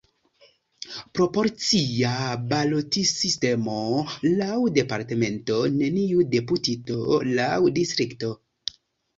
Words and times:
Proporcia 1.17 2.13
balotsistemo 2.53 3.77
laŭ 4.39 4.57
departemento, 4.79 5.61
neniu 5.77 6.27
deputito 6.35 6.99
laŭ 7.29 7.55
distrikto. 7.81 8.35